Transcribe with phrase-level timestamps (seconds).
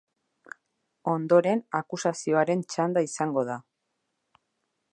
[1.11, 3.59] Ondoren akusazioaren txanda izango da.